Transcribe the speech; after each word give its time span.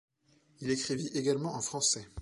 Il 0.61 0.71
écrivit 0.71 1.09
également 1.13 1.53
en 1.53 1.61
français. 1.61 2.07